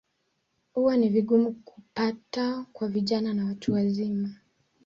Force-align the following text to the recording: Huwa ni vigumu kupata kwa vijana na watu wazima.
Huwa 0.73 0.97
ni 0.97 1.09
vigumu 1.09 1.51
kupata 1.53 2.65
kwa 2.73 2.87
vijana 2.87 3.33
na 3.33 3.45
watu 3.45 3.73
wazima. 3.73 4.35